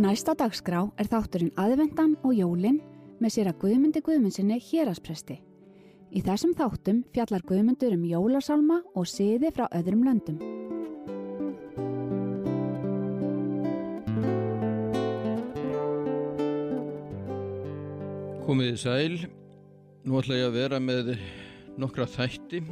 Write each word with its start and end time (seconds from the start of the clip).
Næsta 0.00 0.32
dagskrá 0.32 0.86
er 0.96 1.08
þátturinn 1.12 1.50
aðvendan 1.60 2.14
og 2.24 2.32
jólinn 2.32 2.78
með 3.20 3.32
sér 3.34 3.48
að 3.50 3.58
Guðmundi 3.60 4.00
Guðmundsinni 4.00 4.56
héraspresti. 4.64 5.34
Í 6.16 6.22
þessum 6.24 6.54
þáttum 6.56 7.02
fjallar 7.12 7.42
Guðmundur 7.44 7.92
um 7.92 8.06
jólasálma 8.08 8.78
og 8.96 9.04
siði 9.10 9.50
frá 9.52 9.66
öðrum 9.76 10.06
löndum. 10.06 10.38
Komiði 18.46 18.78
sæl, 18.80 19.18
nú 20.08 20.16
ætla 20.22 20.38
ég 20.38 20.48
að 20.48 20.56
vera 20.62 20.80
með 20.80 21.10
nokkra 21.76 22.06
þætti 22.08 22.62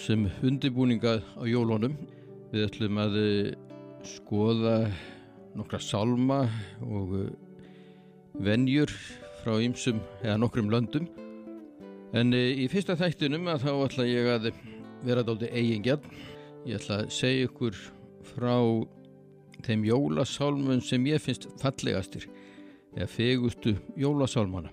sem 0.00 0.26
undibúninga 0.42 1.20
á 1.22 1.42
jólunum. 1.46 1.94
Við 2.50 2.66
ætlum 2.72 2.98
að 3.04 3.20
skoða 4.16 4.74
nokkra 5.56 5.80
salma 5.82 6.42
og 6.84 7.14
uh, 7.16 7.28
venjur 8.44 8.92
frá 9.42 9.56
ýmsum 9.62 10.00
eða 10.22 10.38
nokkrum 10.42 10.70
löndum. 10.72 11.08
En 12.16 12.34
uh, 12.34 12.38
í 12.38 12.68
fyrsta 12.72 12.96
þættinum 12.98 13.48
að 13.52 13.66
þá 13.66 13.72
ætla 13.76 14.08
ég 14.08 14.32
að 14.34 14.50
vera 15.06 15.24
dálta 15.24 15.48
eigingjarn. 15.52 16.04
Ég 16.66 16.80
ætla 16.80 17.02
að 17.04 17.12
segja 17.14 17.48
ykkur 17.48 17.78
frá 18.34 18.56
þeim 19.64 19.86
jólasálmun 19.88 20.82
sem 20.84 21.06
ég 21.08 21.22
finnst 21.22 21.48
fallegastir 21.62 22.28
eða 22.96 23.08
fegustu 23.10 23.74
jólasálmana. 23.98 24.70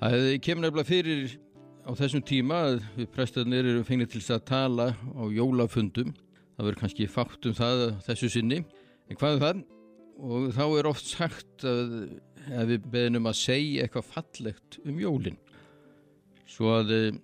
Það 0.00 0.26
kemur 0.44 0.66
nefnilega 0.66 0.88
fyrir 0.88 1.36
á 1.84 1.90
þessum 1.96 2.24
tíma 2.24 2.60
að 2.68 2.80
við 2.96 3.10
prestarnir 3.14 3.68
eru 3.68 3.84
fengið 3.86 4.14
til 4.14 4.24
að 4.34 4.46
tala 4.48 4.88
á 4.94 5.22
jólafundum. 5.32 6.12
Það 6.54 6.66
verður 6.66 6.80
kannski 6.80 7.10
fátt 7.10 7.48
um 7.48 7.56
það 7.56 7.84
þessu 8.06 8.30
sinni. 8.32 8.60
En 9.08 9.18
hvað 9.20 9.36
er 9.36 9.42
það? 9.44 9.62
Og 10.18 10.50
þá 10.54 10.64
er 10.66 10.88
oft 10.90 11.06
sagt 11.08 11.64
að, 11.68 11.94
að 12.52 12.74
við 12.74 12.90
beðnum 12.92 13.30
að 13.30 13.40
segja 13.40 13.84
eitthvað 13.86 14.10
fallegt 14.12 14.78
um 14.84 15.00
jólinn 15.02 15.40
svo 16.54 16.74
að 16.78 16.92
eh, 16.94 17.22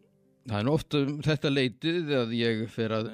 það 0.49 0.63
er 0.63 0.73
ofta 0.73 1.03
um 1.05 1.19
þetta 1.25 1.53
leitið 1.53 2.15
að 2.19 2.33
ég 2.39 2.65
fer 2.73 2.95
að 2.97 3.11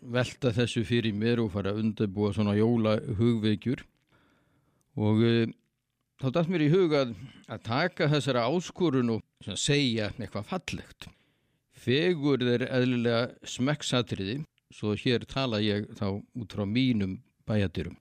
velta 0.00 0.52
þessu 0.54 0.82
fyrir 0.86 1.16
mér 1.16 1.42
og 1.42 1.52
fara 1.54 1.72
að 1.74 1.82
undirbúa 1.84 2.32
svona 2.34 2.56
jóla 2.56 2.96
hugveikjur 3.18 3.82
og 5.00 5.22
e, 5.24 5.32
þá 6.20 6.28
dætt 6.36 6.52
mér 6.52 6.66
í 6.66 6.70
huga 6.72 7.02
að, 7.04 7.14
taka 7.66 8.08
þessara 8.12 8.46
áskorun 8.48 9.16
og 9.16 9.50
segja 9.58 10.10
eitthvað 10.16 10.48
fallegt. 10.50 11.08
Fegur 11.80 12.42
þeir 12.44 12.66
eðlilega 12.68 13.48
smekksatriði 13.48 14.40
svo 14.74 14.94
hér 14.98 15.24
tala 15.28 15.60
ég 15.64 15.88
þá 15.98 16.20
út 16.20 16.54
frá 16.54 16.66
mínum 16.68 17.18
bæjadirum 17.48 17.96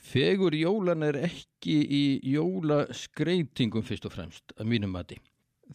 Fegur 0.00 0.54
jólan 0.56 1.04
er 1.04 1.18
ekki 1.28 1.76
í 1.84 2.04
jólaskreitingum 2.32 3.84
fyrst 3.84 4.08
og 4.08 4.14
fremst 4.14 4.54
að 4.56 4.70
mínum 4.72 4.94
mati. 4.96 5.18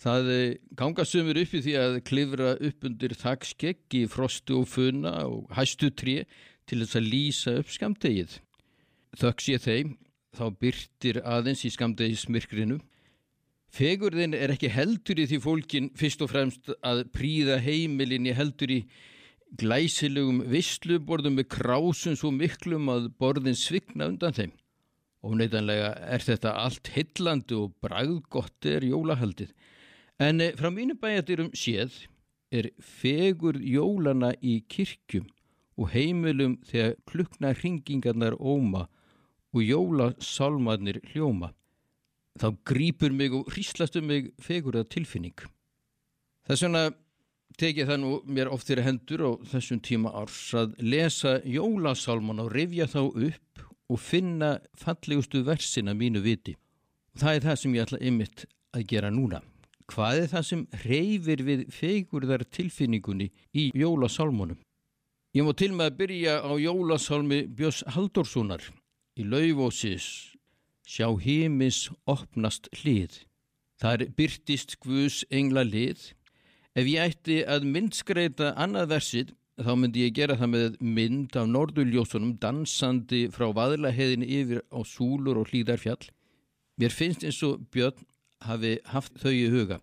Það 0.01 0.31
ganga 0.75 1.05
sömur 1.07 1.37
upp 1.39 1.53
í 1.55 1.61
því 1.63 1.75
að 1.79 1.99
klifra 2.09 2.55
upp 2.57 2.87
undir 2.89 3.13
þakskeggi, 3.15 4.07
frostu 4.11 4.57
og 4.63 4.67
funna 4.67 5.13
og 5.29 5.45
hæstu 5.55 5.91
tré 5.93 6.25
til 6.67 6.81
þess 6.81 6.99
að 6.99 7.07
lýsa 7.13 7.53
upp 7.61 7.71
skamdegið. 7.71 8.35
Þöks 9.15 9.47
ég 9.53 9.63
þeim, 9.63 9.95
þá 10.35 10.45
byrtir 10.59 11.21
aðeins 11.23 11.63
í 11.63 11.71
skamdegismyrkrinu. 11.71 12.81
Fegurðin 13.75 14.35
er 14.35 14.51
ekki 14.55 14.71
heldur 14.71 15.19
í 15.21 15.27
því 15.29 15.39
fólkin 15.43 15.89
fyrst 15.99 16.23
og 16.25 16.31
fremst 16.31 16.73
að 16.83 17.05
príða 17.15 17.61
heimilin 17.63 18.27
í 18.27 18.35
heldur 18.35 18.71
í 18.71 18.81
glæsilegum 19.59 20.41
vissluborðum 20.51 21.39
með 21.39 21.49
krásum 21.55 22.15
svo 22.17 22.31
miklum 22.33 22.89
að 22.91 23.09
borðin 23.19 23.57
svigna 23.57 24.09
undan 24.11 24.35
þeim. 24.35 24.53
Óneitanlega 25.25 25.93
er 26.15 26.21
þetta 26.21 26.53
allt 26.61 26.91
hillandi 26.93 27.55
og 27.57 27.73
bræðgott 27.81 28.67
er 28.69 28.85
jólahaldið. 28.85 29.53
En 30.21 30.41
eh, 30.41 30.53
frá 30.57 30.69
mínu 30.71 30.97
bæjadirum 31.01 31.51
séð 31.57 32.05
er 32.53 32.69
fegur 32.79 33.57
jólana 33.57 34.33
í 34.41 34.59
kirkjum 34.69 35.25
og 35.75 35.89
heimilum 35.91 36.59
þegar 36.67 36.95
klukna 37.09 37.51
hringingarnar 37.57 38.37
óma 38.39 38.85
og 39.55 39.63
jólasalmarnir 39.63 41.01
hljóma. 41.11 41.51
Þá 42.39 42.51
grýpur 42.67 43.15
mig 43.15 43.33
og 43.33 43.49
hríslast 43.51 43.95
um 43.99 44.07
mig 44.11 44.31
fegur 44.43 44.77
að 44.79 44.91
tilfinning. 44.95 45.35
Það 46.45 46.53
er 46.53 46.61
svona 46.61 46.83
tekið 47.59 47.89
það 47.89 47.99
nú 48.01 48.11
mér 48.37 48.51
oft 48.53 48.69
fyrir 48.69 48.85
hendur 48.85 49.23
á 49.25 49.31
þessum 49.51 49.81
tíma 49.83 50.11
árs 50.21 50.53
að 50.57 50.75
lesa 50.81 51.39
jólasálman 51.43 52.43
og 52.43 52.51
rifja 52.53 52.87
þá 52.91 53.01
upp 53.07 53.65
og 53.91 54.01
finna 54.01 54.51
fallegustu 54.81 55.43
versina 55.45 55.93
mínu 55.93 56.23
viti. 56.25 56.55
Og 57.15 57.23
það 57.23 57.35
er 57.35 57.47
það 57.47 57.59
sem 57.61 57.75
ég 57.75 57.85
ætla 57.85 58.01
ymitt 58.11 58.45
að 58.75 58.87
gera 58.91 59.11
núna. 59.13 59.41
Hvað 59.91 60.21
er 60.23 60.31
það 60.31 60.47
sem 60.49 60.63
reyfir 60.85 61.43
við 61.45 61.65
fegurðar 61.73 62.45
tilfinningunni 62.49 63.29
í 63.53 63.69
jólasálmunum? 63.77 64.57
Ég 65.35 65.45
má 65.45 65.51
til 65.53 65.73
með 65.75 65.91
að 65.91 65.99
byrja 65.99 66.39
á 66.41 66.51
jólasálmi 66.57 67.43
Björns 67.53 67.83
Haldurssonar 67.93 68.63
í 69.19 69.27
laufósis 69.27 70.35
Sjá 70.85 71.09
heimis 71.17 71.87
opnast 72.05 72.69
hlið. 72.77 73.23
Það 73.81 73.95
er 73.95 74.11
byrtist 74.17 74.75
Guðs 74.83 75.23
engla 75.33 75.63
lið 75.65 76.11
Ef 76.75 76.89
ég 76.91 76.99
ætti 76.99 77.35
að 77.47 77.63
myndskreita 77.71 78.49
annað 78.59 78.89
versið 78.91 79.29
þá 79.63 79.69
myndi 79.79 80.01
ég 80.03 80.15
gera 80.17 80.35
það 80.35 80.49
með 80.51 80.73
mynd 80.83 81.37
af 81.39 81.47
norðuljósunum 81.47 82.33
dansandi 82.41 83.21
frá 83.31 83.45
vaðlaheðin 83.55 84.25
yfir 84.27 84.59
á 84.75 84.83
súlur 84.83 85.39
og 85.39 85.53
hlýðarfjall. 85.53 86.09
Mér 86.75 86.91
finnst 86.91 87.23
eins 87.23 87.39
og 87.47 87.63
Björn 87.71 88.03
hafi 88.43 88.73
haft 88.91 89.15
þau 89.23 89.31
í 89.31 89.47
huga. 89.53 89.79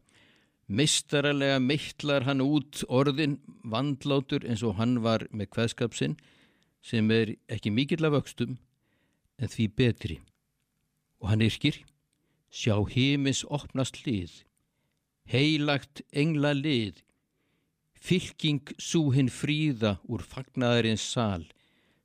Meistaralega 0.68 1.56
meittlar 1.64 2.28
hann 2.28 2.44
út 2.44 2.84
orðin 2.92 3.38
vandlátur 3.64 4.44
eins 4.44 4.60
og 4.60 4.76
hann 4.76 4.98
var 5.00 5.24
með 5.32 5.48
kveðskapsinn 5.56 6.20
sem 6.84 7.08
er 7.08 7.38
ekki 7.48 7.72
mikill 7.72 8.04
af 8.04 8.20
aukstum 8.20 8.58
en 9.40 9.48
því 9.48 9.72
betri. 9.80 10.20
Og 11.24 11.32
hann 11.32 11.48
yrkir, 11.48 11.80
sjá 12.52 12.76
heimis 12.92 13.46
opnast 13.48 14.02
hlið 14.04 14.42
heilagt 15.30 16.02
engla 16.12 16.52
lið, 16.56 17.02
fylking 18.02 18.72
súhinn 18.82 19.30
fríða 19.30 19.96
úr 20.10 20.24
fagnaðarins 20.26 21.04
sal, 21.14 21.46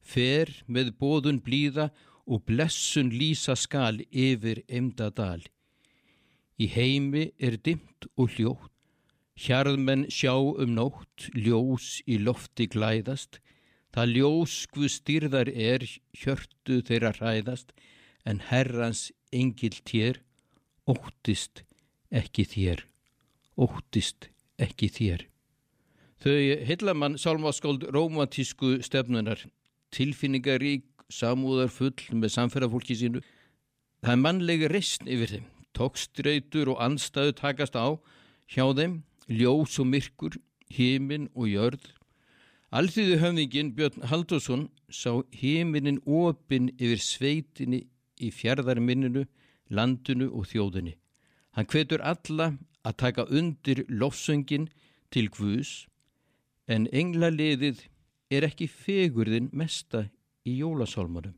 fer 0.02 0.52
með 0.68 0.94
bóðun 1.02 1.42
blíða 1.44 1.90
og 2.28 2.46
blessun 2.46 3.10
lýsa 3.10 3.56
skal 3.58 4.04
yfir 4.12 4.62
emdadal. 4.68 5.42
Í 6.58 6.68
heimi 6.74 7.32
er 7.38 7.58
dimt 7.58 8.08
og 8.16 8.34
hljótt, 8.38 8.74
hjarðmenn 9.38 10.08
sjá 10.10 10.34
um 10.34 10.74
nótt, 10.78 11.30
ljós 11.34 12.02
í 12.10 12.18
lofti 12.22 12.66
glæðast, 12.74 13.40
það 13.94 14.14
ljós 14.18 14.56
hvu 14.74 14.90
styrðar 14.90 15.50
er, 15.54 15.86
hjörtu 16.14 16.82
þeirra 16.86 17.14
hræðast, 17.20 17.74
en 18.26 18.42
herrans 18.50 19.08
engil 19.32 19.78
tér, 19.86 20.22
óttist 20.90 21.64
ekki 22.12 22.46
þér 22.50 22.88
óttist 23.58 24.30
ekki 24.62 24.90
þér. 24.94 25.26
Þau 26.22 26.38
heilamann 26.66 27.18
sálmaskóld 27.22 27.86
romantísku 27.94 28.80
stefnunar, 28.86 29.44
tilfinningarík, 29.94 30.86
samúðar 31.14 31.70
full 31.72 31.96
með 32.12 32.34
samferðarfólki 32.36 32.98
sínu. 32.98 33.22
Það 34.02 34.14
er 34.14 34.24
mannlega 34.24 34.72
restn 34.72 35.10
yfir 35.14 35.36
þeim, 35.36 35.46
tókströytur 35.78 36.74
og 36.74 36.82
anstæðu 36.84 37.36
takast 37.38 37.78
á 37.78 37.98
hjá 38.50 38.66
þeim, 38.74 39.02
ljós 39.30 39.78
og 39.82 39.90
myrkur, 39.92 40.40
hímin 40.74 41.30
og 41.36 41.52
jörð. 41.52 41.86
Alþýðu 42.76 43.20
höfningin 43.22 43.72
Björn 43.78 44.08
Haldursson 44.10 44.68
sá 44.92 45.22
híminin 45.32 46.02
opin 46.04 46.68
yfir 46.76 47.00
sveitinni 47.00 47.86
í 48.20 48.32
fjärðarminninu, 48.34 49.24
landinu 49.70 50.28
og 50.34 50.50
þjóðinni. 50.52 50.98
Hann 51.56 51.70
hvetur 51.72 52.04
alla 52.04 52.52
að 52.88 52.98
taka 53.04 53.28
undir 53.28 53.84
lofsöngin 53.90 54.70
til 55.12 55.28
Guðs 55.34 55.88
en 56.68 56.88
englaliðið 56.92 57.84
er 58.32 58.48
ekki 58.48 58.68
fegurðin 58.72 59.52
mesta 59.56 60.08
í 60.48 60.58
jólasálmunum. 60.62 61.36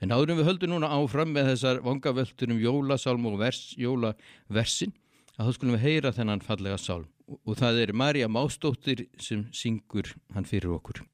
En 0.00 0.14
áðurum 0.14 0.40
við 0.40 0.48
höldum 0.48 0.72
núna 0.72 0.90
áfram 0.96 1.34
með 1.34 1.52
þessar 1.52 1.82
vangavöldur 1.84 2.54
um 2.54 2.60
jólasálm 2.62 3.26
og 3.28 3.38
vers, 3.42 3.74
jólaversin 3.76 4.94
að 5.36 5.50
þá 5.50 5.56
skulum 5.56 5.76
við 5.76 5.86
heyra 5.86 6.14
þennan 6.16 6.44
fallega 6.44 6.78
sálm 6.80 7.08
og 7.30 7.58
það 7.60 7.84
er 7.84 7.92
Marja 7.94 8.30
Mástóttir 8.30 9.06
sem 9.22 9.46
syngur 9.54 10.14
hann 10.34 10.48
fyrir 10.48 10.74
okkur. 10.78 11.04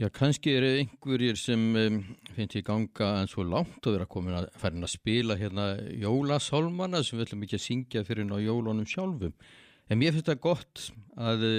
Já, 0.00 0.06
kannski 0.08 0.54
eru 0.56 0.68
einhverjir 0.78 1.36
sem 1.36 1.64
um, 1.76 1.96
finnst 2.32 2.54
ég 2.56 2.64
ganga 2.64 3.08
en 3.20 3.26
svo 3.28 3.42
langt 3.44 3.84
að 3.84 3.98
vera 3.98 4.06
komin 4.08 4.36
að 4.38 4.46
færin 4.56 4.86
að 4.86 4.94
spila 4.94 5.34
hérna 5.36 5.66
jólasálmana 5.92 7.02
sem 7.04 7.18
við 7.18 7.26
ætlum 7.26 7.42
ekki 7.44 7.58
að 7.58 7.62
syngja 7.66 8.02
fyrir 8.08 8.24
ná 8.24 8.38
jólunum 8.40 8.86
sjálfum. 8.88 9.34
En 9.92 10.00
mér 10.00 10.14
finnst 10.14 10.30
það 10.30 10.38
gott 10.46 10.86
að 11.20 11.44
eh, 11.50 11.58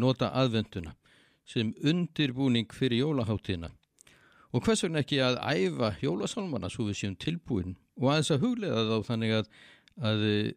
nota 0.00 0.30
aðvenduna 0.32 0.94
sem 1.44 1.74
undirbúning 1.84 2.72
fyrir 2.72 3.02
jólaháttina. 3.02 3.68
Og 4.56 4.64
hvers 4.64 4.86
vegna 4.86 5.04
ekki 5.04 5.20
að 5.26 5.36
æfa 5.44 5.92
jólasálmana 6.06 6.72
svo 6.72 6.88
við 6.88 7.02
séum 7.02 7.18
tilbúin 7.20 7.76
og 8.00 8.08
aðeins 8.14 8.32
að 8.32 8.46
huglega 8.46 8.86
þá 8.94 9.10
þannig 9.10 9.36
að, 9.42 9.52
að 10.00 10.26
eh, 10.30 10.50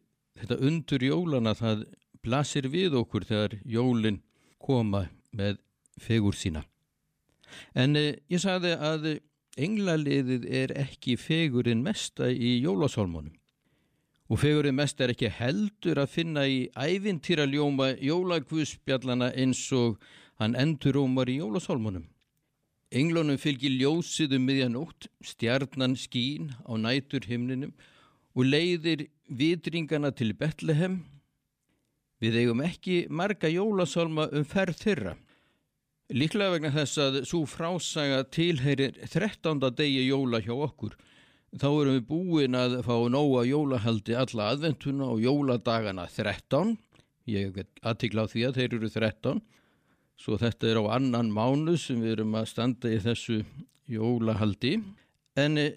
þetta 0.45 0.61
undur 0.71 1.07
jólana 1.09 1.57
það 1.59 1.83
blasir 2.23 2.71
við 2.71 2.95
okkur 3.03 3.27
þegar 3.27 3.59
jólinn 3.67 4.23
koma 4.63 5.09
með 5.35 5.59
fegur 5.99 6.39
sína. 6.39 6.63
En 7.75 7.95
eh, 7.95 8.15
ég 8.31 8.43
sagði 8.43 8.75
að 8.75 9.09
englaliðið 9.57 10.45
er 10.53 10.73
ekki 10.77 11.17
fegurinn 11.19 11.83
mesta 11.85 12.29
í 12.29 12.57
jólasálmunum. 12.61 13.33
Og 14.27 14.41
fegurinn 14.41 14.75
mesta 14.75 15.05
er 15.05 15.13
ekki 15.13 15.31
heldur 15.31 16.01
að 16.01 16.13
finna 16.13 16.43
í 16.49 16.67
ævintýraljóma 16.75 17.93
jólagvusspjallana 18.03 19.31
eins 19.39 19.63
og 19.75 20.01
hann 20.41 20.57
endurómar 20.59 21.31
í 21.31 21.39
jólasálmunum. 21.39 22.05
Englunum 22.91 23.39
fylgir 23.39 23.73
ljósið 23.75 24.37
um 24.37 24.45
miðjanótt, 24.47 25.09
stjarnan 25.19 25.97
skín 25.99 26.53
á 26.63 26.71
nætur 26.79 27.25
himninum 27.27 27.73
og 28.35 28.47
leiðir 28.47 29.07
vitringana 29.27 30.13
til 30.15 30.31
Betlehem. 30.37 31.01
Við 32.23 32.37
eigum 32.43 32.63
ekki 32.63 33.05
marga 33.09 33.49
jólasálma 33.51 34.29
um 34.31 34.45
ferð 34.47 34.79
þeirra. 34.83 35.15
Líklega 36.07 36.53
vegna 36.53 36.69
þess 36.71 36.99
að 37.03 37.15
svo 37.27 37.41
frásaga 37.51 38.21
tilheyrir 38.31 38.95
13. 39.11 39.59
degi 39.75 40.05
jóla 40.07 40.39
hjá 40.39 40.53
okkur. 40.55 40.93
Þá 41.59 41.67
erum 41.67 41.97
við 41.97 42.05
búin 42.07 42.55
að 42.55 42.77
fá 42.87 42.95
nóga 43.11 43.41
jólahaldi 43.43 44.15
alla 44.15 44.53
adventuna 44.53 45.09
og 45.11 45.19
jóladagana 45.25 46.07
13. 46.07 46.77
Ég 47.27 47.59
aðtikla 47.83 48.23
á 48.23 48.31
því 48.31 48.47
að 48.47 48.55
þeir 48.61 48.77
eru 48.79 48.93
13. 48.95 49.43
Svo 50.15 50.39
þetta 50.39 50.71
er 50.71 50.79
á 50.79 50.95
annan 50.95 51.27
mánu 51.27 51.75
sem 51.75 51.99
við 51.99 52.15
erum 52.15 52.39
að 52.39 52.49
standa 52.53 52.95
í 52.95 53.03
þessu 53.03 53.41
jólahaldi. 53.91 54.77
En 55.35 55.59
eh, 55.59 55.75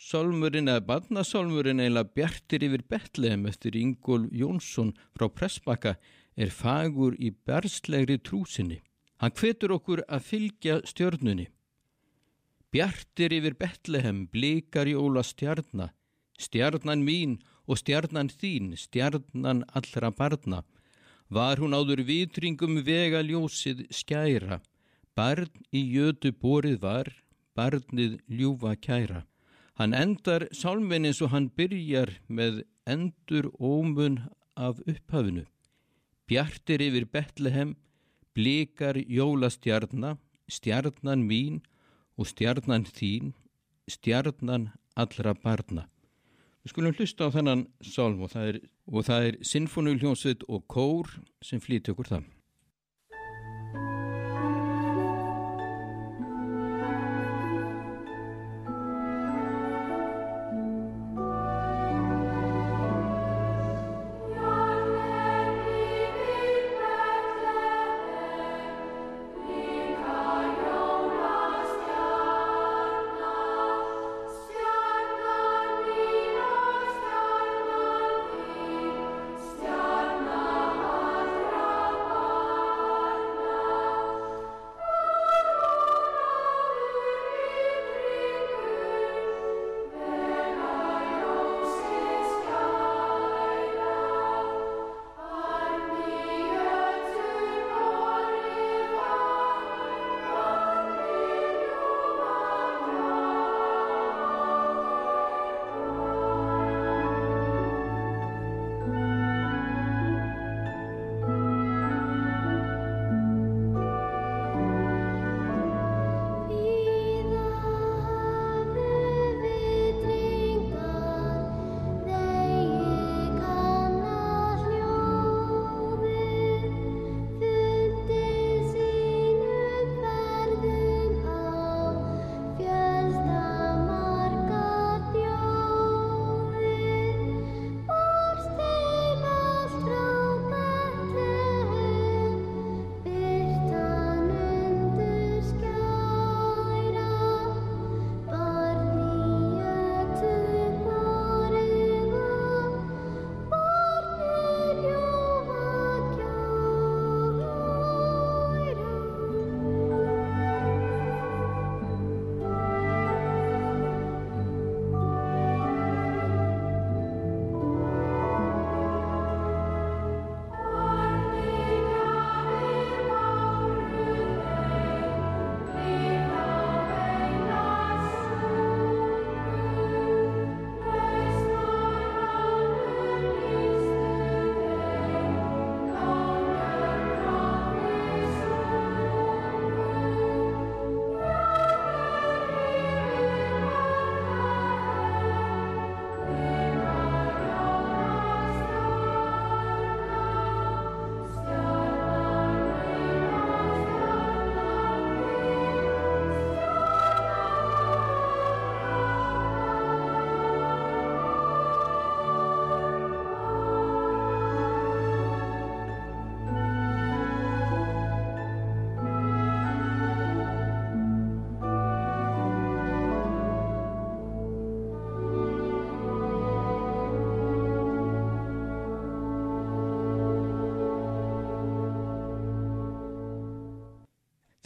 Solmurinn 0.00 0.72
eða 0.72 0.86
barnasolmurinn 0.88 1.84
eiginlega 1.84 2.14
bjartir 2.16 2.64
yfir 2.64 2.88
Betlehem 2.88 3.44
eftir 3.50 3.76
Ingól 3.76 4.30
Jónsson 4.32 4.94
frá 5.12 5.28
Pressbakka 5.28 5.98
er 6.32 6.48
fagur 6.48 7.12
í 7.20 7.28
berstlegri 7.44 8.16
trúsinni. 8.24 8.80
Hann 9.20 9.34
hvetur 9.36 9.74
okkur 9.76 10.00
að 10.08 10.26
fylgja 10.30 10.78
stjörnunni. 10.88 11.50
Bjartir 12.72 13.34
yfir 13.36 13.56
Betlehem 13.60 14.22
blikar 14.32 14.88
jóla 14.88 15.20
stjarnar, 15.26 15.90
stjarnan 16.40 17.02
mín 17.04 17.34
og 17.68 17.82
stjarnan 17.82 18.30
þín, 18.32 18.72
stjarnan 18.80 19.64
allra 19.76 20.10
barna. 20.10 20.62
Var 21.28 21.60
hún 21.60 21.76
áður 21.76 22.00
vitringum 22.08 22.80
vega 22.86 23.20
ljósið 23.20 23.84
skæra, 23.92 24.62
barn 25.14 25.52
í 25.68 25.82
jötu 25.98 26.32
borið 26.32 26.80
var, 26.80 27.12
barnið 27.52 28.16
ljúfa 28.24 28.72
kæra. 28.80 29.26
Hann 29.76 29.92
endar 29.92 30.48
sálminn 30.56 31.04
eins 31.08 31.20
og 31.20 31.34
hann 31.34 31.50
byrjar 31.52 32.16
með 32.28 32.64
endur 32.88 33.52
ómun 33.60 34.18
af 34.56 34.80
upphafinu. 34.88 35.44
Bjartir 36.24 36.80
yfir 36.88 37.06
Betlehem 37.10 37.76
blikar 38.36 38.98
jólastjarnar, 39.00 40.18
stjarnan 40.50 41.24
mín 41.26 41.60
og 42.18 42.28
stjarnan 42.30 42.86
þín, 42.88 43.32
stjarnan 43.90 44.70
allra 44.98 45.34
barna. 45.34 45.86
Við 46.60 46.74
skulum 46.74 46.96
hlusta 46.98 47.30
á 47.30 47.34
þennan 47.34 47.64
sálm 47.80 48.20
og 48.24 48.34
það 48.34 48.50
er, 48.50 48.58
er 49.16 49.38
Sinfonuljónsveit 49.46 50.44
og 50.48 50.66
Kór 50.68 51.08
sem 51.44 51.62
flýti 51.62 51.94
okkur 51.94 52.10
það. 52.10 52.26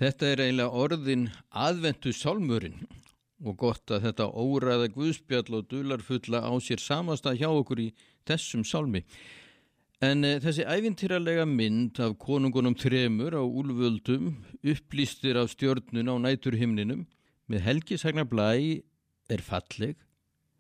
Þetta 0.05 0.27
er 0.29 0.41
eiginlega 0.45 0.81
orðin 0.85 1.23
aðventu 1.49 2.11
sálmurinn 2.13 2.83
og 3.41 3.55
gott 3.57 3.89
að 3.95 4.03
þetta 4.05 4.27
óræða 4.37 4.89
guðspjall 4.93 5.57
og 5.57 5.69
dularfulla 5.71 6.43
á 6.45 6.53
sér 6.61 6.83
samasta 6.83 7.33
hjá 7.33 7.47
okkur 7.49 7.81
í 7.81 7.87
þessum 8.29 8.67
sálmi. 8.69 9.01
En 10.05 10.27
e, 10.29 10.35
þessi 10.45 10.67
æfintýralega 10.69 11.47
mynd 11.49 12.03
af 12.05 12.19
konungunum 12.21 12.77
tremur 12.77 13.33
á 13.33 13.41
úlvöldum 13.41 14.35
upplýstir 14.61 15.39
af 15.41 15.55
stjörnun 15.55 16.11
á 16.13 16.21
næturhimninum 16.21 17.07
með 17.49 17.65
helgisagnar 17.65 18.29
blæ 18.29 18.83
er 19.33 19.45
falleg 19.47 19.95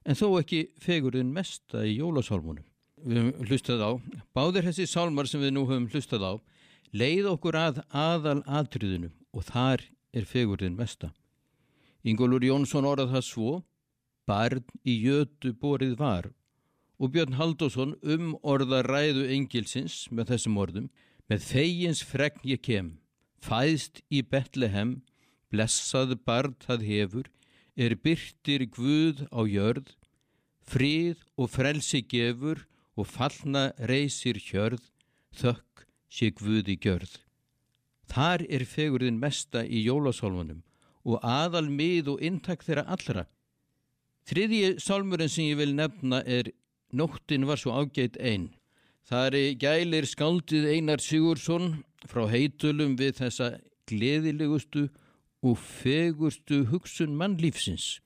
en 0.08 0.16
þó 0.16 0.38
ekki 0.38 0.70
fegurinn 0.80 1.34
mesta 1.36 1.82
í 1.84 1.98
jólasálmunum. 1.98 2.64
Við 3.04 3.20
höfum 3.20 3.50
hlustað 3.50 3.84
á, 3.84 3.92
báðir 4.32 4.70
þessi 4.70 4.88
sálmar 4.88 5.28
sem 5.28 5.44
við 5.44 5.52
nú 5.58 5.66
höfum 5.68 5.90
hlustað 5.92 6.24
á 6.24 6.34
leið 6.96 7.28
okkur 7.34 7.60
að 7.60 7.82
aðal 7.92 8.40
atriðinu 8.48 9.12
og 9.34 9.50
þar 9.50 9.82
er 10.14 10.30
fegurðin 10.30 10.78
mesta. 10.78 11.10
Ingólur 12.06 12.44
Jónsson 12.46 12.86
orðað 12.86 13.16
það 13.16 13.26
svo, 13.26 13.52
barn 14.28 14.64
í 14.86 14.94
jötu 15.02 15.52
borið 15.58 15.98
var 15.98 16.30
og 16.98 17.10
Björn 17.14 17.34
Haldásson 17.38 17.94
um 18.02 18.34
orða 18.46 18.82
ræðu 18.86 19.26
engilsins 19.34 20.04
með 20.14 20.34
þessum 20.34 20.60
orðum, 20.62 20.86
með 21.28 21.48
þeigins 21.48 22.02
fregn 22.06 22.46
ég 22.46 22.62
kem, 22.62 22.90
fæðst 23.42 24.02
í 24.08 24.22
Betlehem, 24.22 25.00
blessað 25.50 26.14
barn 26.24 26.54
það 26.62 26.86
hefur, 26.88 27.30
er 27.76 27.96
byrtir 27.98 28.66
Guð 28.70 29.24
á 29.34 29.40
jörð, 29.42 29.90
frið 30.64 31.24
og 31.36 31.50
frelsi 31.50 32.04
gefur 32.06 32.64
og 32.94 33.10
fallna 33.10 33.72
reysir 33.90 34.38
hjörð, 34.38 34.84
þökk 35.34 35.86
sé 36.08 36.30
Guði 36.30 36.78
gjörð. 36.78 37.23
Þar 38.10 38.44
er 38.52 38.64
fegurðin 38.68 39.20
mesta 39.20 39.64
í 39.64 39.84
jólasálmunum 39.86 40.62
og 41.04 41.24
aðal 41.24 41.68
mið 41.68 42.10
og 42.14 42.22
intak 42.24 42.64
þeirra 42.64 42.84
allra. 42.96 43.24
Þriðji 44.28 44.76
sálmurinn 44.80 45.32
sem 45.32 45.50
ég 45.50 45.58
vil 45.60 45.74
nefna 45.76 46.22
er 46.24 46.52
Nóttin 46.94 47.46
var 47.48 47.58
svo 47.58 47.74
ágætt 47.74 48.16
einn. 48.22 48.52
Það 49.04 49.36
er 49.40 49.56
gælir 49.60 50.06
skaldið 50.08 50.68
Einar 50.76 51.02
Sigursson 51.02 51.82
frá 52.08 52.24
heitulum 52.30 52.94
við 52.96 53.18
þessa 53.18 53.50
gleðilegustu 53.90 54.86
og 55.44 55.58
fegurstu 55.60 56.62
hugsun 56.70 57.18
mannlífsins. 57.18 57.98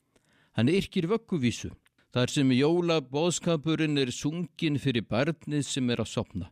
Hann 0.56 0.72
yrkir 0.72 1.06
vögguvísu, 1.06 1.70
þar 2.10 2.32
sem 2.32 2.50
jólabóðskapurinn 2.56 4.00
er 4.00 4.10
sungin 4.10 4.80
fyrir 4.82 5.06
barnið 5.06 5.68
sem 5.68 5.90
er 5.92 6.02
að 6.02 6.14
sopna 6.16 6.48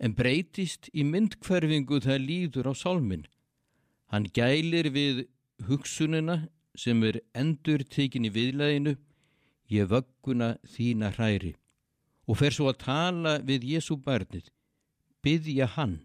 en 0.00 0.16
breytist 0.16 0.88
í 0.96 1.04
myndkverfingu 1.04 2.00
það 2.04 2.24
líður 2.24 2.72
á 2.72 2.74
sálminn. 2.74 3.26
Hann 4.10 4.26
gælir 4.34 4.90
við 4.94 5.26
hugsunina 5.68 6.48
sem 6.74 7.02
er 7.04 7.20
endur 7.36 7.84
tekin 7.84 8.26
í 8.26 8.32
viðlæðinu, 8.32 8.96
ég 9.70 9.90
vögguna 9.90 10.56
þína 10.66 11.12
hræri 11.14 11.54
og 12.30 12.38
fer 12.38 12.54
svo 12.54 12.68
að 12.70 12.82
tala 12.84 13.32
við 13.42 13.64
Jésu 13.72 13.96
barnið, 13.98 14.44
byggja 15.24 15.66
hann. 15.74 15.96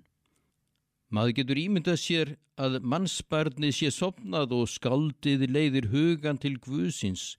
Maður 1.14 1.36
getur 1.38 1.60
ímyndað 1.62 2.00
sér 2.02 2.32
að 2.58 2.80
mannsbarnið 2.82 3.75
sé 3.78 3.92
sopnað 3.94 4.56
og 4.58 4.72
skaldið 4.72 5.46
leiðir 5.52 5.92
hugan 5.92 6.40
til 6.42 6.56
Guðsins 6.64 7.36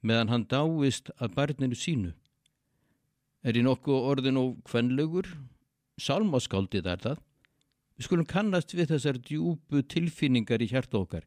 meðan 0.00 0.32
hann 0.32 0.46
dáist 0.48 1.12
að 1.20 1.34
barninu 1.36 1.76
sínu. 1.78 2.12
Er 3.44 3.58
í 3.58 3.64
nokkuð 3.66 4.08
orðin 4.14 4.40
og 4.40 4.62
kvenlegur 4.64 5.28
Salmaskáldið 6.02 6.88
er 6.90 7.02
það. 7.02 7.20
Við 7.96 8.06
skulum 8.06 8.28
kannast 8.28 8.74
við 8.74 8.90
þessar 8.94 9.18
djúbu 9.22 9.82
tilfinningar 9.86 10.64
í 10.64 10.70
hjarta 10.72 10.98
okkar. 11.02 11.26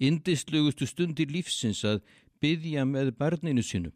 Indislugustu 0.00 0.88
stundir 0.88 1.30
lífsins 1.32 1.82
að 1.86 2.02
byggja 2.42 2.84
með 2.88 3.14
barninu 3.20 3.64
sinu. 3.64 3.92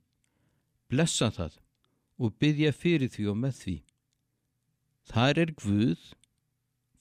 Blessa 0.88 1.30
það 1.34 1.58
og 2.20 2.36
byggja 2.40 2.72
fyrir 2.72 3.10
því 3.12 3.26
og 3.32 3.40
með 3.42 3.60
því. 3.60 3.76
Þar 5.10 5.40
er 5.42 5.50
Guð, 5.60 6.02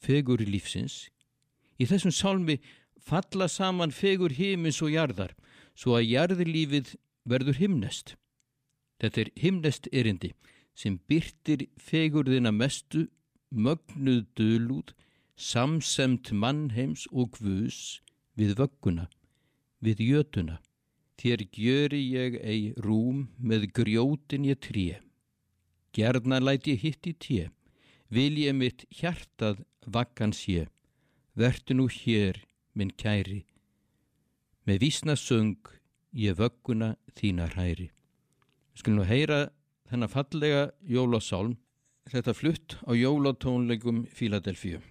fegur 0.04 0.44
í 0.44 0.48
lífsins. 0.50 1.08
Í 1.80 1.88
þessum 1.88 2.12
sálmi 2.12 2.58
falla 3.00 3.48
saman 3.48 3.94
fegur 3.96 4.34
himins 4.36 4.82
og 4.84 4.92
jarðar 4.96 5.36
svo 5.76 5.96
að 5.98 6.10
jarðilífið 6.12 6.96
verður 7.28 7.60
himnest. 7.62 8.16
Þetta 9.00 9.24
er 9.24 9.32
himnest 9.40 9.88
erindi 9.92 10.34
sem 10.76 11.00
byrtir 11.08 11.68
fegurðina 11.78 12.52
mestu, 12.52 13.08
mögnuð 13.50 14.26
dölúð, 14.38 14.94
samsemt 15.38 16.32
mannheims 16.32 17.06
og 17.12 17.38
hvus 17.38 18.02
við 18.38 18.56
vögguna, 18.60 19.10
við 19.82 20.02
jötuna. 20.10 20.60
Þér 21.18 21.44
gjöri 21.56 22.02
ég 22.10 22.38
ei 22.42 22.74
rúm 22.84 23.28
með 23.40 23.70
grjótin 23.78 24.48
ég 24.50 24.60
tríu. 24.60 24.98
Gerna 25.94 26.40
læt 26.42 26.68
ég 26.68 26.82
hitt 26.82 27.06
í 27.06 27.14
tíu, 27.14 27.50
vil 28.10 28.34
ég 28.42 28.56
mitt 28.58 28.86
hjartað 28.90 29.62
vakkan 29.86 30.34
sé, 30.34 30.68
vertu 31.38 31.78
nú 31.78 31.86
hér, 31.88 32.42
minn 32.74 32.92
kæri. 32.98 33.44
Með 34.66 34.80
vísna 34.82 35.16
söng 35.16 35.70
ég 36.18 36.38
vögguna 36.40 36.96
þína 37.14 37.52
hræri. 37.54 37.92
Við 38.74 38.82
skulum 38.82 39.04
nú 39.04 39.06
heyra 39.06 39.40
þennan 39.94 40.10
fallega 40.10 40.62
jólasálm 40.90 41.54
þetta 42.10 42.34
flutt 42.34 42.76
á 42.90 42.92
jólatónleikum 42.98 44.08
Fíladelfíu. 44.10 44.82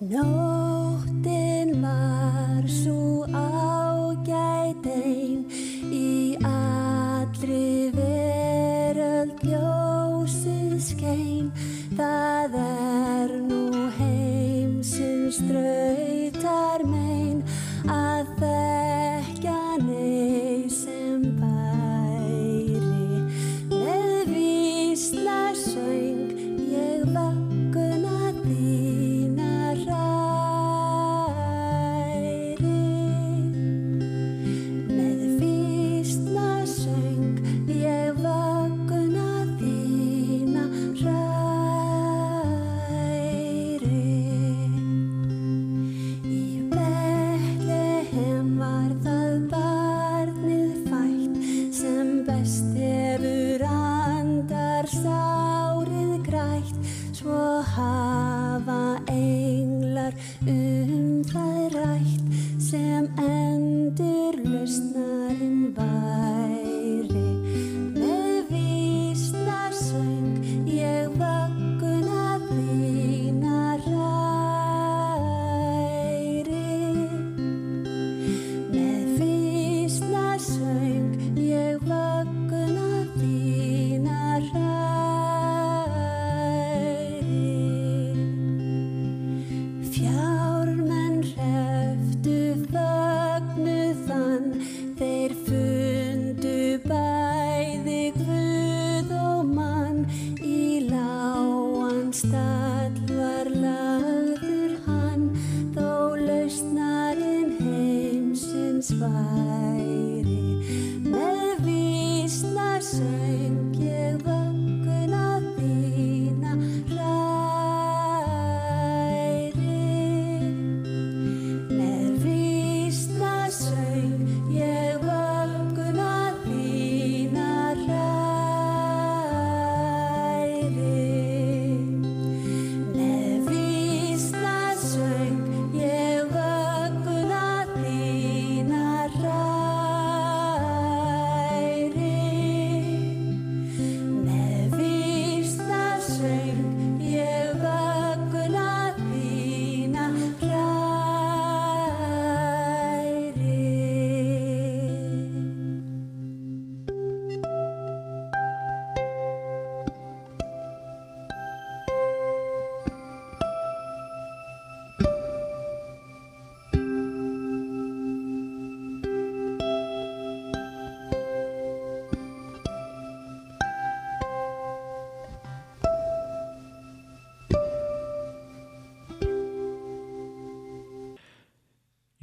No. 0.00 0.47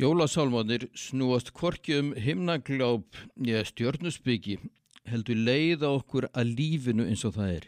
Jólasálmánir 0.06 0.84
snúast 0.94 1.48
kvorki 1.58 1.96
um 1.98 2.10
himnagláp 2.14 3.16
eða 3.42 3.64
stjörnusbyggi 3.66 4.60
heldur 5.10 5.40
leiða 5.48 5.90
okkur 5.98 6.28
að 6.30 6.52
lífinu 6.60 7.08
eins 7.10 7.24
og 7.26 7.34
það 7.40 7.54
er. 7.56 7.66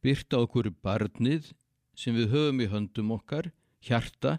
Byrta 0.00 0.40
okkur 0.46 0.70
barnið 0.86 1.50
sem 2.00 2.16
við 2.16 2.32
höfum 2.32 2.62
í 2.64 2.70
höndum 2.72 3.12
okkar, 3.18 3.50
hjarta, 3.84 4.38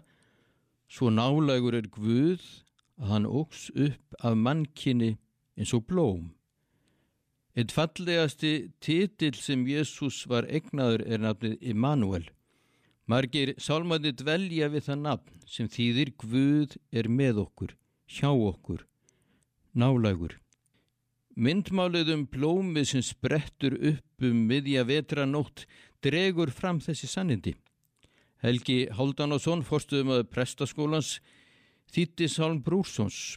svo 0.90 1.12
nálegur 1.14 1.78
er 1.78 1.86
Guð 1.94 2.42
að 2.98 3.12
hann 3.12 3.30
ógs 3.30 3.68
upp 3.70 4.18
af 4.18 4.34
mannkinni 4.42 5.12
eins 5.54 5.76
og 5.78 5.86
blóm. 5.86 6.32
Eitt 7.54 7.76
fallegasti 7.76 8.72
titill 8.82 9.38
sem 9.38 9.62
Jésús 9.70 10.24
var 10.26 10.50
egnaður 10.50 11.06
er 11.06 11.22
nafnið 11.22 11.60
Immanuel. 11.70 12.26
Margir 13.06 13.52
sálmandi 13.62 14.10
dvelja 14.18 14.66
við 14.72 14.88
það 14.88 14.96
nafn 15.04 15.42
sem 15.46 15.68
þýðir 15.70 16.08
Guð 16.18 16.72
er 16.90 17.06
með 17.06 17.36
okkur, 17.44 17.76
hjá 18.10 18.32
okkur, 18.34 18.80
nálægur. 19.78 20.34
Myndmálið 21.38 22.10
um 22.16 22.24
blómið 22.26 22.88
sem 22.90 23.04
sprettur 23.06 23.76
upp 23.78 24.26
um 24.26 24.40
miðja 24.48 24.82
vetranótt 24.88 25.68
dregur 26.02 26.50
fram 26.50 26.80
þessi 26.82 27.06
sannindi. 27.06 27.54
Helgi 28.42 28.88
Háldanásson, 28.90 29.62
forstuðum 29.62 30.10
að 30.16 30.26
prestaskólans, 30.32 31.20
þýtti 31.94 32.26
Sálm 32.26 32.58
Brúrsons, 32.66 33.36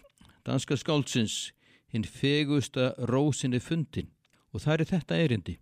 danska 0.49 0.79
skálsins, 0.82 1.51
hinn 1.93 2.10
fegusta 2.10 2.95
rósinni 3.05 3.62
fundin 3.62 4.10
og 4.49 4.65
það 4.65 4.73
er 4.79 4.91
þetta 4.95 5.21
erindi. 5.27 5.55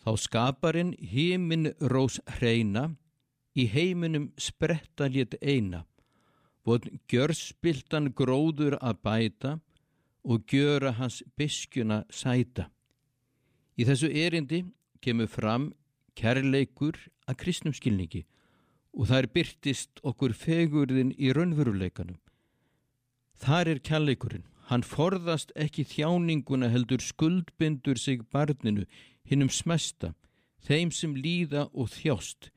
Þá 0.00 0.10
skaparinn 0.16 0.96
hímin 0.96 1.74
rós 1.84 2.16
hreina 2.38 2.88
í 3.56 3.66
heiminum 3.70 4.30
spretta 4.38 5.08
létt 5.10 5.36
eina, 5.42 5.84
vod 6.64 6.86
gjörspiltan 7.10 8.12
gróður 8.14 8.76
að 8.80 9.00
bæta 9.02 9.52
og 10.24 10.44
gjöra 10.50 10.92
hans 10.98 11.22
biskjuna 11.36 12.04
sæta. 12.10 12.68
Í 13.80 13.86
þessu 13.88 14.10
erindi 14.12 14.64
kemur 15.00 15.30
fram 15.30 15.70
kærleikur 16.18 16.98
að 17.26 17.40
kristnum 17.40 17.74
skilningi 17.74 18.26
og 18.92 19.06
það 19.08 19.22
er 19.22 19.30
byrtist 19.34 20.00
okkur 20.02 20.34
fegurðin 20.34 21.12
í 21.16 21.30
raunveruleikanum. 21.36 22.18
Þar 23.40 23.74
er 23.74 23.84
kærleikurinn. 23.86 24.46
Hann 24.70 24.84
forðast 24.86 25.50
ekki 25.58 25.82
þjáninguna 25.88 26.68
heldur 26.70 27.02
skuldbindur 27.02 27.98
sig 27.98 28.20
barninu 28.30 28.84
hinnum 29.26 29.50
smesta, 29.50 30.12
þeim 30.62 30.92
sem 30.94 31.16
líða 31.16 31.64
og 31.74 31.90
þjást, 31.90 32.50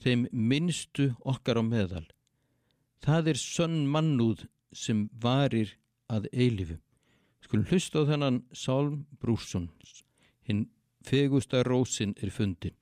þeim 0.00 0.26
minnstu 0.32 1.10
okkar 1.20 1.60
á 1.60 1.64
meðal. 1.64 2.06
Það 3.04 3.32
er 3.32 3.40
sönn 3.40 3.86
mannúð 3.88 4.46
sem 4.72 5.08
varir 5.12 5.76
að 6.10 6.28
eilifu. 6.32 6.78
Skulum 7.44 7.66
hlusta 7.70 8.04
á 8.04 8.08
þennan 8.10 8.42
Sálm 8.52 9.06
Brússon, 9.20 9.70
hinn 10.46 10.68
fegusta 11.06 11.64
rósin 11.66 12.14
er 12.20 12.30
fundin. 12.30 12.76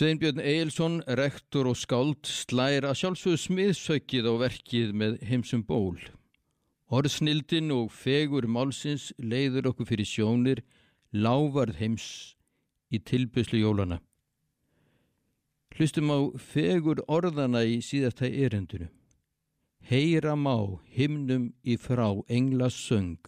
Sveinbjörn 0.00 0.40
Eilsson, 0.40 1.02
rektor 1.04 1.66
og 1.68 1.76
skáld, 1.76 2.24
slæra 2.24 2.94
sjálfsögðu 2.96 3.36
smiðsökið 3.42 4.28
á 4.32 4.34
verkið 4.40 4.94
með 4.96 5.16
heimsum 5.28 5.60
ból 5.68 5.98
Orðsnildin 6.88 7.68
og 7.74 7.90
fegur 7.92 8.46
málsins 8.48 9.10
leiður 9.20 9.68
okkur 9.68 9.90
fyrir 9.90 10.08
sjónir 10.08 10.62
lávarð 11.12 11.76
heims 11.82 12.06
í 12.88 13.02
tilbyslu 13.10 13.60
jólana. 13.60 13.98
Hlustum 15.76 16.08
á 16.16 16.32
fegur 16.40 17.04
orðana 17.04 17.66
í 17.68 17.82
síðasta 17.84 18.24
erendunu. 18.24 18.88
Heyra 19.84 20.32
má 20.32 20.80
himnum 20.96 21.50
í 21.60 21.76
frá 21.76 22.08
englas 22.24 22.80
söng, 22.88 23.20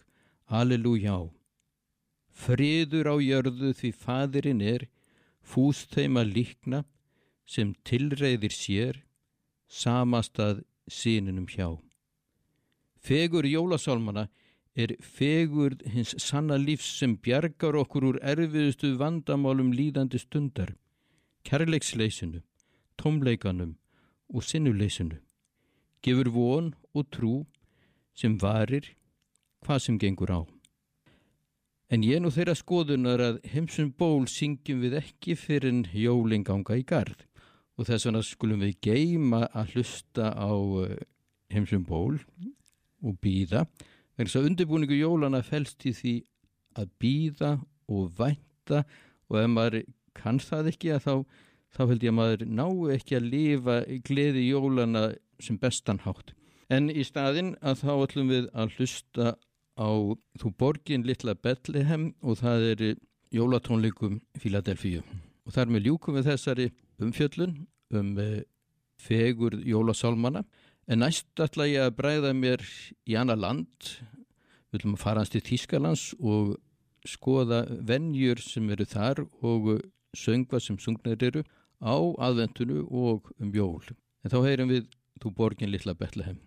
Alleluja. 0.49 1.21
Friður 2.33 3.13
á 3.13 3.15
jörðu 3.21 3.75
því 3.77 3.93
fadirinn 3.93 4.65
er, 4.73 4.89
fúst 5.43 5.93
þeim 5.93 6.17
að 6.21 6.33
líkna, 6.37 6.83
sem 7.45 7.73
tilreyðir 7.83 8.53
sér, 8.55 9.01
samastað 9.67 10.63
síninum 10.87 11.47
hjá. 11.51 11.75
Fegur 13.03 13.45
jólasálmana 13.45 14.29
er 14.75 14.95
fegur 15.01 15.75
hins 15.85 16.15
sanna 16.23 16.57
lífs 16.57 16.87
sem 16.99 17.17
bjargar 17.17 17.75
okkur 17.77 18.07
úr 18.13 18.19
erfiðustu 18.23 18.93
vandamálum 18.97 19.73
líðandi 19.75 20.21
stundar, 20.21 20.73
kærleiksleysinu, 21.43 22.41
tómleikanum 22.97 23.75
og 24.33 24.47
sinnuleysinu. 24.47 25.19
Gefur 26.03 26.31
von 26.31 26.73
og 26.93 27.09
trú 27.11 27.33
sem 28.15 28.37
varir 28.39 28.95
hvað 29.63 29.79
sem 29.85 29.99
gengur 29.99 30.31
á. 30.31 30.41
En 31.93 32.01
ég 32.01 32.23
nú 32.23 32.31
þeirra 32.33 32.55
skoðunar 32.57 33.21
að 33.21 33.35
heimsum 33.51 33.91
ból 33.93 34.23
syngjum 34.25 34.79
við 34.81 34.95
ekki 34.97 35.35
fyrir 35.37 35.69
en 35.69 35.83
jólinganga 35.93 36.79
í 36.79 36.81
gard 36.89 37.19
og 37.77 37.85
þess 37.85 38.07
vegna 38.07 38.21
skulum 38.25 38.63
við 38.65 38.79
geima 38.81 39.43
að 39.53 39.75
hlusta 39.75 40.31
á 40.33 40.49
eh, 40.87 41.03
heimsum 41.53 41.83
ból 41.85 42.17
og 42.17 43.19
býða. 43.21 43.67
Þegar 44.15 44.25
þess 44.31 44.39
að 44.39 44.49
undirbúningu 44.49 44.97
jólana 44.97 45.43
fælst 45.45 45.85
í 45.85 45.93
því 45.99 46.15
að 46.81 46.89
býða 47.03 47.53
og 47.85 48.09
vænta 48.17 48.81
og 49.29 49.39
ef 49.43 49.53
maður 49.53 49.79
kann 50.17 50.41
það 50.41 50.73
ekki 50.73 50.97
þá, 50.97 51.13
þá 51.77 51.81
held 51.83 52.09
ég 52.09 52.15
að 52.15 52.19
maður 52.23 52.49
ná 52.49 52.67
ekki 52.97 53.19
að 53.19 53.31
lifa 53.35 53.79
gleði 54.09 54.47
jólana 54.49 55.11
sem 55.37 55.61
bestan 55.61 56.01
hátt. 56.07 56.33
En 56.73 56.89
í 56.89 57.05
staðin 57.05 57.53
að 57.61 57.83
þá 57.85 57.91
ætlum 57.99 58.33
við 58.33 58.49
að 58.57 58.79
hlusta 58.79 59.35
á 59.77 59.89
Þú 60.39 60.53
borgin 60.57 61.05
litla 61.07 61.35
Betlehem 61.35 62.11
og 62.21 62.41
það 62.41 62.67
er 62.71 62.83
jólatónleikum 63.33 64.19
Fíladelfíu. 64.39 65.03
Og 65.45 65.53
þar 65.55 65.71
með 65.73 65.89
ljúkum 65.89 66.17
við 66.17 66.29
þessari 66.31 66.69
umfjöllun 67.01 67.55
um 67.93 68.13
eh, 68.21 68.43
fegur 69.01 69.57
jólasálmana 69.65 70.43
En 70.91 70.99
næst 70.99 71.39
ætla 71.39 71.63
ég 71.69 71.85
að 71.85 71.95
bræða 71.95 72.33
mér 72.35 72.63
í 73.07 73.15
annar 73.15 73.39
land, 73.39 73.87
við 74.67 74.81
viljum 74.81 74.97
að 74.97 75.03
fara 75.05 75.21
hans 75.23 75.31
til 75.31 75.41
Þískalands 75.45 76.09
og 76.19 76.57
skoða 77.07 77.61
vennjur 77.87 78.41
sem 78.43 78.67
eru 78.73 78.87
þar 78.91 79.23
og 79.47 79.69
söngva 80.17 80.59
sem 80.59 80.79
sungnar 80.83 81.23
eru 81.23 81.45
á 81.79 81.95
aðventunu 82.27 82.83
og 82.83 83.31
um 83.39 83.55
jól. 83.55 83.79
En 84.23 84.35
þá 84.35 84.41
heyrum 84.49 84.75
við 84.75 84.91
Þú 85.23 85.29
borgin 85.37 85.71
litla 85.71 85.93
Betlehem. 85.95 86.41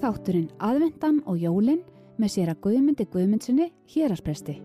Þátturinn 0.00 0.50
Aðvendan 0.64 1.22
og 1.28 1.40
Jólin 1.40 1.84
með 2.20 2.34
sér 2.34 2.52
að 2.54 2.60
Guðmundi 2.66 3.08
Guðmundsinni 3.12 3.70
héraspresti. 3.94 4.60